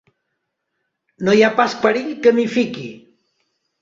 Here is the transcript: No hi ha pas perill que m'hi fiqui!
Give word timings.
No 1.27 1.35
hi 1.39 1.43
ha 1.43 1.51
pas 1.59 1.77
perill 1.85 2.11
que 2.25 2.33
m'hi 2.39 2.47
fiqui! 2.59 2.89